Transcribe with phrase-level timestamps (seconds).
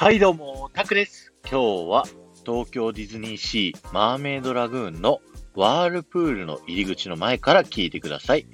[0.00, 1.34] はいどうも、タクです。
[1.42, 1.50] 今
[1.84, 2.04] 日は
[2.46, 5.20] 東京ディズニーシーマーメイドラグーンの
[5.54, 8.46] ワールプールの入り口の前から聞いてください。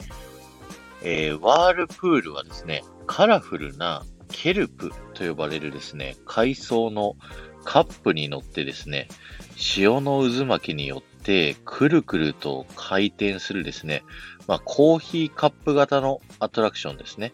[1.03, 7.14] えー、ワールプールはですね、カラフルなケルプと呼ばれるですね、海藻の
[7.62, 9.06] カップに乗ってですね、
[9.55, 14.02] 潮の渦巻きによってくるくると回転するですね、
[14.48, 17.33] まあコーヒーカップ型のアトラクションですね。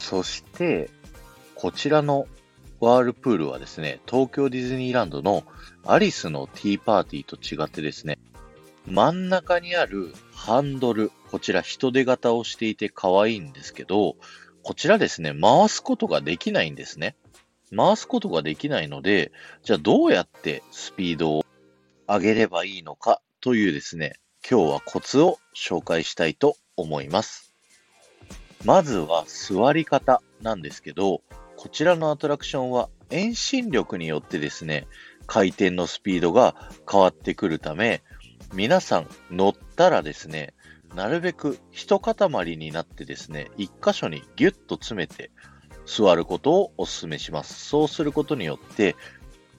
[0.00, 0.90] そして、
[1.54, 2.26] こちらの
[2.80, 5.44] ワールプールはですね、東京ディズニーランドの
[5.84, 8.18] アリスのティーパーティーと違ってですね、
[8.86, 14.16] 真ん中にあるハンドル、こちら人手型をしていて可愛いんですけど、
[14.62, 17.16] こちらですね、回すことができないんですね。
[17.76, 19.30] 回すことができないので、
[19.62, 21.44] じゃあどうやってスピードを
[22.08, 24.14] 上げればいいのかというですね、
[24.48, 27.52] 今日はコツを紹介したいと思います。
[28.64, 31.22] まずは座り方なんですけど、
[31.60, 34.86] こちらのアトラクションは遠心力によってですね、
[35.26, 36.54] 回転のスピードが
[36.90, 38.02] 変わってくるため、
[38.54, 40.54] 皆さん乗ったらですね、
[40.94, 45.30] なるべく一塊になってですね、一箇所にギュッと詰めて
[45.84, 47.62] 座ることをお勧めします。
[47.66, 48.96] そうすることによって、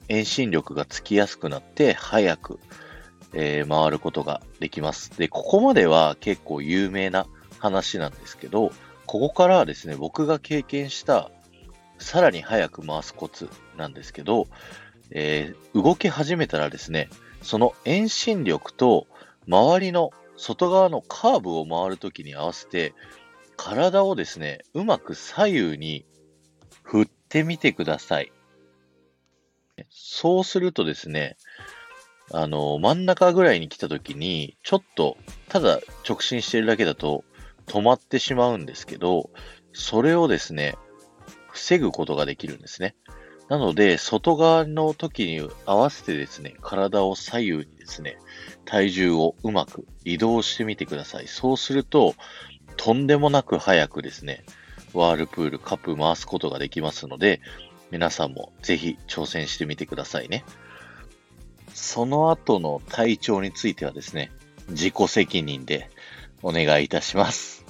[0.07, 2.59] 遠心力がつきやすくなって、早く、
[3.33, 5.15] えー回ることができます。
[5.19, 7.27] で、ここまでは結構有名な
[7.59, 8.71] 話なんですけど、
[9.05, 11.29] ここからはですね、僕が経験した
[12.01, 14.47] さらに早く回すコツなんですけど、
[15.11, 17.09] えー動き始めたらですね、
[17.41, 19.07] その遠心力と
[19.47, 22.93] 周りの外側のカーブを回るときに合わせて、
[23.55, 26.05] 体をですね、うまく左右に
[26.83, 28.31] 振ってみてください。
[29.89, 31.37] そうするとですね、
[32.33, 35.17] あの、真ん中ぐらいに来たときに、ちょっと、
[35.49, 37.23] ただ直進してるだけだと
[37.67, 39.29] 止まってしまうんですけど、
[39.73, 40.75] それをですね、
[41.51, 42.95] 防ぐことができるんですね。
[43.49, 48.17] なので、外側の時に合わせてですね、体を左右にですね、
[48.63, 51.27] 体重をうまく移動してみてください。
[51.27, 52.15] そうすると、
[52.77, 54.45] とんでもなく早くですね、
[54.93, 57.41] ワールプールカップ回すことができますので、
[57.91, 60.45] 皆さんもぜひ挑戦してみてくださいね。
[61.73, 64.31] その後の体調についてはですね、
[64.69, 65.89] 自己責任で
[66.41, 67.65] お願いいたします。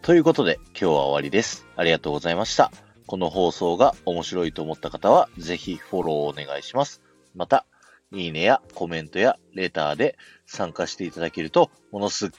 [0.00, 1.66] ということで、今日は終わりです。
[1.76, 2.85] ありがとうございました。
[3.06, 7.02] この放送が面白いと思った方は、ぜひフォローをお願いします。
[7.34, 7.66] また、
[8.12, 12.32] いいねやコメントやレターで参加していただけると、ものす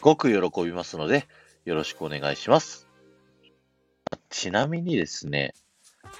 [0.00, 1.26] ごく喜びますので、
[1.64, 2.88] よろしくお願いします。
[4.28, 5.54] ちなみにですね、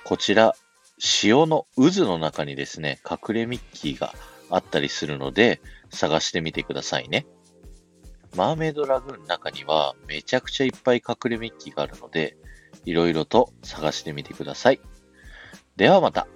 [0.05, 0.55] こちら、
[0.99, 4.15] 潮の渦の中にですね、隠れミッキーが
[4.51, 5.61] あったりするので、
[5.91, 7.27] 探してみてくださいね。
[8.37, 12.37] マーメイドラグーンの中にはめちゃくちゃいっぱい隠れミッキーがあるので、
[12.85, 14.81] いろいろと探してみてください。
[15.77, 16.27] ではまた。